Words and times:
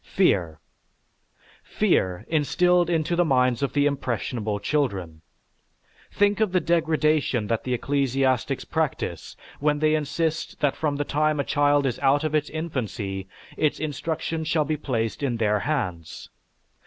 Fear! 0.15 0.59
Fear! 1.61 2.25
instilled 2.27 2.89
into 2.89 3.15
the 3.15 3.23
minds 3.23 3.61
of 3.61 3.73
the 3.73 3.85
impressionable 3.85 4.59
children! 4.59 5.21
Think 6.11 6.39
of 6.39 6.51
the 6.53 6.59
degradation 6.59 7.45
that 7.45 7.65
the 7.65 7.75
ecclesiastics 7.75 8.65
practice 8.65 9.37
when 9.59 9.77
they 9.77 9.93
insist 9.93 10.59
that 10.59 10.75
from 10.75 10.95
the 10.95 11.05
time 11.05 11.39
a 11.39 11.43
child 11.43 11.85
is 11.85 11.99
out 11.99 12.23
of 12.23 12.33
its 12.33 12.49
infancy 12.49 13.27
its 13.55 13.79
instruction 13.79 14.43
shall 14.43 14.65
be 14.65 14.75
placed 14.75 15.21
in 15.21 15.37
their 15.37 15.59
hands. 15.59 16.31